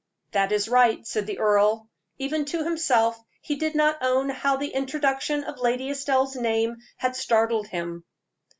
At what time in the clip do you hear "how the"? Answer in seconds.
4.29-4.69